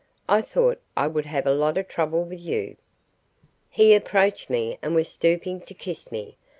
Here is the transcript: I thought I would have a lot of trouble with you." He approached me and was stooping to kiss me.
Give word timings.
I 0.27 0.41
thought 0.41 0.81
I 0.97 1.05
would 1.05 1.27
have 1.27 1.45
a 1.45 1.53
lot 1.53 1.77
of 1.77 1.87
trouble 1.87 2.23
with 2.23 2.39
you." 2.39 2.75
He 3.69 3.93
approached 3.93 4.49
me 4.49 4.79
and 4.81 4.95
was 4.95 5.09
stooping 5.09 5.61
to 5.61 5.75
kiss 5.75 6.11
me. 6.11 6.37